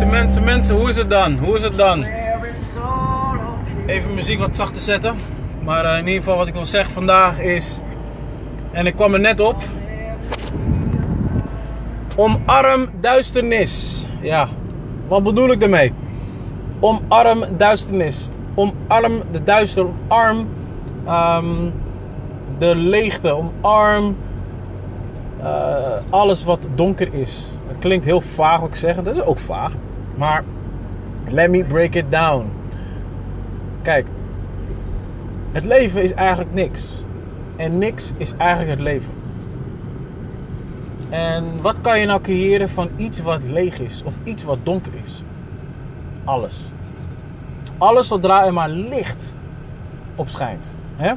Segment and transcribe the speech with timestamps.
[0.00, 1.38] Mensen, mensen, mensen, hoe is het dan?
[1.38, 2.04] Hoe is het dan?
[3.86, 5.16] Even muziek wat zachter zetten.
[5.64, 7.80] Maar eh, in ieder geval wat ik wil zeggen vandaag is...
[8.72, 9.56] En ik kwam er net op.
[12.16, 14.06] Omarm duisternis.
[14.20, 14.48] Ja,
[15.06, 15.92] wat bedoel ik daarmee?
[16.78, 18.30] Omarm duisternis.
[18.54, 19.86] Omarm de duister.
[20.08, 20.48] Omarm
[21.06, 21.70] ehm,
[22.58, 23.34] de leegte.
[23.34, 24.16] Omarm
[25.42, 27.58] eh, alles wat donker is.
[27.66, 28.96] Het klinkt heel vaag wat ik zeg.
[28.96, 29.72] Dat is ook vaag.
[30.20, 30.44] Maar
[31.28, 32.52] let me break it down.
[33.82, 34.06] Kijk,
[35.52, 37.04] het leven is eigenlijk niks.
[37.56, 39.12] En niks is eigenlijk het leven.
[41.08, 44.92] En wat kan je nou creëren van iets wat leeg is of iets wat donker
[45.02, 45.22] is?
[46.24, 46.62] Alles.
[47.78, 49.36] Alles zodra er maar licht
[50.14, 50.74] op schijnt.
[50.96, 51.12] Hè?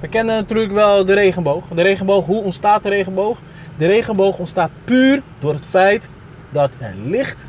[0.00, 1.66] We kennen natuurlijk wel de regenboog.
[1.68, 3.38] De regenboog, hoe ontstaat de regenboog?
[3.76, 6.08] De regenboog ontstaat puur door het feit
[6.50, 7.48] dat er licht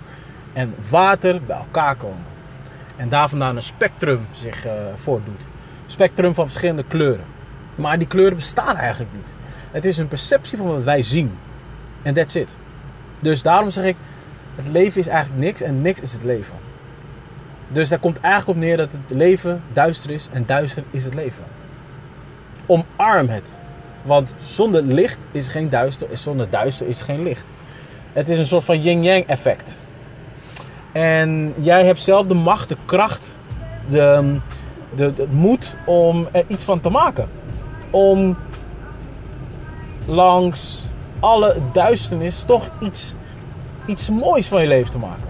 [0.54, 2.26] en water bij elkaar komen.
[2.96, 5.48] En daar vandaan een spectrum zich uh, voordoet.
[5.86, 7.26] Spectrum van verschillende kleuren.
[7.76, 9.34] Maar die kleuren bestaan eigenlijk niet.
[9.72, 11.38] Het is een perceptie van wat wij zien.
[12.02, 12.58] En that's it.
[13.20, 13.96] Dus daarom zeg ik,
[14.56, 16.56] het leven is eigenlijk niks en niks is het leven.
[17.68, 21.14] Dus daar komt eigenlijk op neer dat het leven duister is en duister is het
[21.14, 21.44] leven.
[22.66, 23.54] Omarm het.
[24.04, 27.46] Want zonder licht is geen duister en zonder duister is geen licht.
[28.14, 29.80] Het is een soort van yin-yang effect.
[30.92, 33.38] En jij hebt zelf de macht, de kracht,
[33.90, 34.38] de,
[34.96, 37.30] de, de moed om er iets van te maken.
[37.90, 38.38] Om
[40.06, 40.88] langs
[41.20, 43.16] alle duisternis toch iets,
[43.86, 45.30] iets moois van je leven te maken.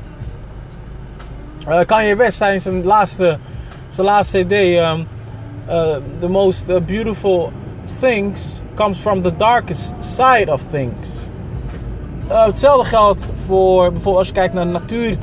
[1.68, 3.38] Uh, Kanye West zijn zijn laatste,
[3.88, 5.08] zijn laatste CD, um,
[5.70, 7.52] uh, The Most uh, Beautiful
[8.00, 11.28] Things Comes From The Darkest Side of Things.
[12.28, 15.18] Hetzelfde geldt voor bijvoorbeeld als je kijkt naar natuur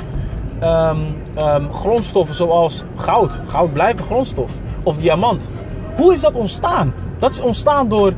[0.63, 3.41] um, grondstoffen zoals goud.
[3.47, 4.51] Goud blijft een grondstof.
[4.83, 5.49] Of diamant.
[5.97, 6.95] Hoe is dat ontstaan?
[7.19, 8.13] Dat is ontstaan door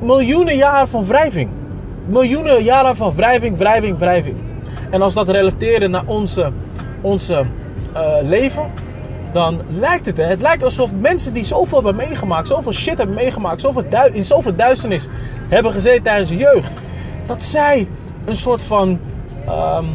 [0.00, 1.50] miljoenen jaren van wrijving.
[2.06, 4.36] Miljoenen jaren van wrijving, wrijving, wrijving.
[4.90, 6.52] En als dat relateren naar onze,
[7.00, 7.44] onze
[7.94, 8.70] uh, leven,
[9.32, 13.60] dan lijkt het, het lijkt alsof mensen die zoveel hebben meegemaakt, zoveel shit hebben meegemaakt,
[13.60, 15.08] zoveel in zoveel duisternis
[15.48, 16.72] hebben gezeten tijdens de jeugd,
[17.26, 17.88] dat zij
[18.24, 18.98] een soort van,
[19.48, 19.86] um,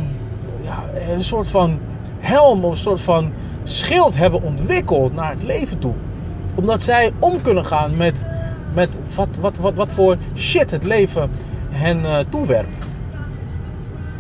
[0.63, 1.79] ja, een soort van
[2.19, 3.31] helm of een soort van
[3.63, 5.94] schild hebben ontwikkeld naar het leven toe.
[6.56, 8.25] Omdat zij om kunnen gaan met
[8.73, 11.31] met wat, wat, wat, wat voor shit het leven
[11.69, 12.73] hen uh, toewerpt.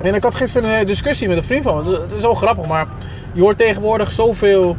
[0.01, 1.99] En ik had gisteren een discussie met een vriend van me.
[1.99, 2.87] Het is zo grappig, maar
[3.33, 4.77] je hoort tegenwoordig zoveel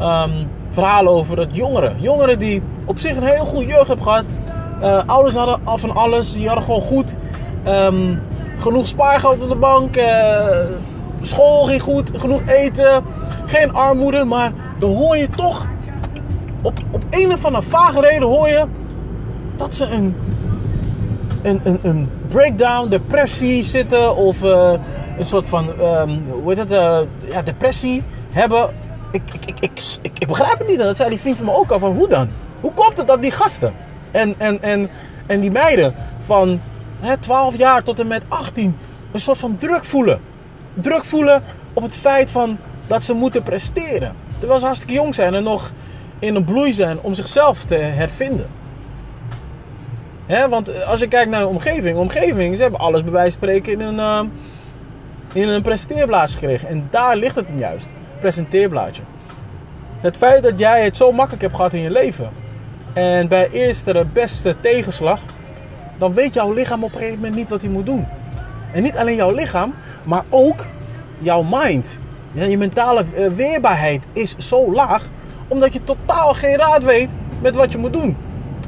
[0.00, 1.96] um, verhalen over dat jongeren.
[2.00, 4.24] Jongeren die op zich een heel goede jeugd hebben gehad.
[4.82, 6.32] Uh, ouders hadden al van alles.
[6.32, 7.14] Die hadden gewoon goed.
[7.66, 8.20] Um,
[8.58, 9.96] genoeg spaargeld op de bank.
[11.26, 12.10] School ging goed.
[12.14, 13.04] Genoeg eten.
[13.46, 14.24] Geen armoede.
[14.24, 15.66] Maar dan hoor je toch.
[16.62, 18.66] Op, op een of andere vage reden hoor je
[19.56, 20.16] dat ze een,
[21.42, 24.72] een, een, een breakdown, depressie zitten of uh,
[25.18, 26.98] een soort van, um, hoe heet het, uh,
[27.30, 28.70] ja, depressie hebben.
[29.10, 30.78] Ik, ik, ik, ik, ik, ik begrijp het niet.
[30.78, 31.78] Dat zei die vriend van me ook al.
[31.78, 32.28] Van hoe dan?
[32.60, 33.72] Hoe komt het dat die gasten
[34.10, 34.88] en, en, en,
[35.26, 35.94] en die meiden
[36.26, 36.60] van
[37.00, 38.76] hè, 12 jaar tot en met 18
[39.12, 40.20] een soort van druk voelen?
[40.74, 44.14] Druk voelen op het feit van dat ze moeten presteren.
[44.38, 45.72] Terwijl ze hartstikke jong zijn en nog
[46.18, 48.50] in een bloei zijn om zichzelf te hervinden.
[50.26, 53.48] He, want als je kijkt naar de omgeving, omgeving, ze hebben alles bij wijze van
[53.48, 54.22] spreken in een, uh,
[55.32, 56.68] in een presenteerblaadje gekregen.
[56.68, 57.90] En daar ligt het juist,
[58.20, 59.02] presenteerblaadje.
[60.00, 62.28] Het feit dat jij het zo makkelijk hebt gehad in je leven.
[62.92, 65.20] En bij eerste beste tegenslag,
[65.98, 68.06] dan weet jouw lichaam op een gegeven moment niet wat hij moet doen.
[68.72, 70.66] En niet alleen jouw lichaam, maar ook
[71.18, 71.98] jouw mind.
[72.32, 75.08] Ja, je mentale eh, weerbaarheid is zo laag,
[75.48, 78.16] omdat je totaal geen raad weet met wat je moet doen.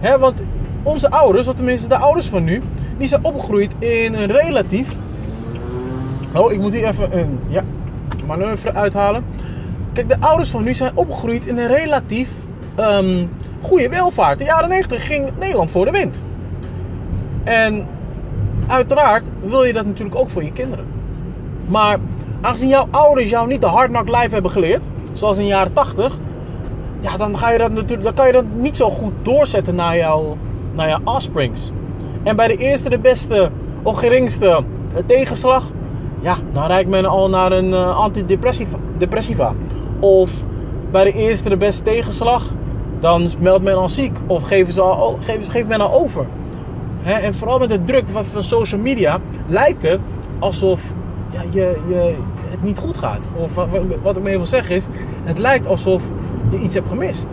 [0.01, 0.43] He, want
[0.83, 2.63] onze ouders, of tenminste de ouders van nu,
[2.99, 4.89] die zijn opgegroeid in een relatief.
[6.35, 7.63] Oh, ik moet hier even een ja,
[8.27, 9.25] manoeuvre uithalen.
[9.93, 12.31] Kijk, de ouders van nu zijn opgegroeid in een relatief
[12.79, 13.31] um,
[13.61, 14.41] goede welvaart.
[14.41, 16.21] In de jaren 90 ging Nederland voor de wind.
[17.45, 17.87] En
[18.67, 20.85] uiteraard wil je dat natuurlijk ook voor je kinderen.
[21.69, 21.99] Maar
[22.41, 24.83] aangezien jouw ouders jou niet de hard knock life hebben geleerd,
[25.13, 26.19] zoals in de jaren 80,
[27.01, 29.97] ja, dan, ga je dat natuurlijk, dan kan je dat niet zo goed doorzetten naar
[29.97, 30.37] jouw
[30.73, 31.73] nou ja, offsprings.
[32.23, 33.51] En bij de eerste, de beste
[33.83, 34.65] of geringste
[35.07, 35.65] tegenslag,
[36.21, 39.53] ja, dan rijdt men al naar een uh, antidepressiva.
[40.01, 40.31] Of
[40.91, 42.49] bij de eerste, de beste tegenslag,
[43.01, 44.19] dan meldt men al ziek.
[44.27, 46.27] Of geven ze al, geven, geeft men al over.
[47.05, 50.01] En vooral met de druk van, van social media lijkt het
[50.39, 50.93] alsof
[51.29, 52.15] ja, je, je,
[52.49, 53.29] het niet goed gaat.
[53.37, 53.55] Of
[54.03, 54.87] wat, ik mee wil zeggen is,
[55.25, 56.03] het lijkt alsof
[56.51, 57.27] je iets hebt gemist.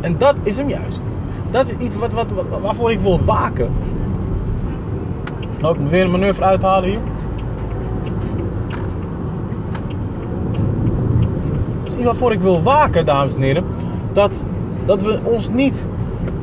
[0.00, 1.02] En dat is hem juist.
[1.50, 2.26] Dat is iets wat, wat,
[2.62, 3.70] waarvoor ik wil waken.
[5.62, 6.98] Oh, ik moet weer een manoeuvre uithalen hier.
[11.82, 13.64] Dat is iets waarvoor ik wil waken, dames en heren.
[14.12, 14.46] Dat,
[14.84, 15.86] dat we ons niet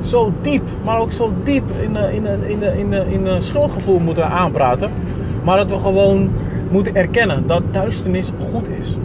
[0.06, 4.92] zo diep, maar ook zo diep in, in, in, in, in de schuldgevoel moeten aanpraten.
[5.44, 6.30] Maar dat we gewoon
[6.70, 8.98] moeten erkennen dat duisternis goed is.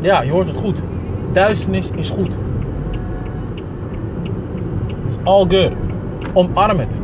[0.00, 0.80] Ja, je hoort het goed.
[1.32, 2.36] Duisternis is goed.
[5.06, 5.72] It's all good.
[6.32, 7.00] Omarm het.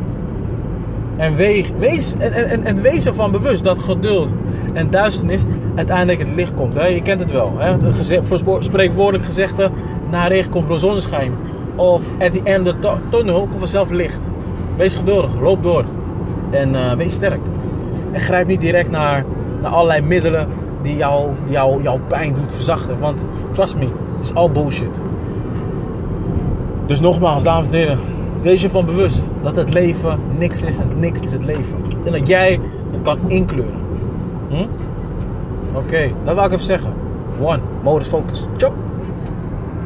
[1.17, 4.33] En, weeg, wees, en, en, en wees ervan bewust dat geduld
[4.73, 5.43] en duisternis
[5.75, 6.73] uiteindelijk het licht komt.
[6.73, 7.53] Je kent het wel.
[7.57, 7.77] Hè?
[8.23, 9.69] Voor spreekwoordelijk gezegde,
[10.09, 11.33] na regen komt zonneschijn.
[11.75, 14.19] Of at the end of the tunnel komt vanzelf licht.
[14.77, 15.83] Wees geduldig, loop door.
[16.49, 17.39] En uh, wees sterk.
[18.11, 19.25] En grijp niet direct naar,
[19.61, 20.47] naar allerlei middelen
[20.81, 22.99] die jou, jou, jouw pijn doet verzachten.
[22.99, 23.87] Want trust me,
[24.19, 24.99] it's all bullshit.
[26.85, 27.99] Dus nogmaals, dames en heren,
[28.41, 31.77] wees je van bewust dat het leven niks is en niks is het leven.
[32.05, 32.59] En dat jij
[32.91, 33.79] het kan inkleuren.
[34.49, 34.65] Hm?
[35.75, 36.93] Oké, dat wil ik even zeggen.
[37.41, 38.45] One, modus focus.
[38.57, 38.73] Ciao.